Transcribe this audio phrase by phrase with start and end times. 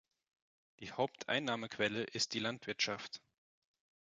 [0.79, 3.21] Die Haupteinnahmequelle ist die Landwirtschaft.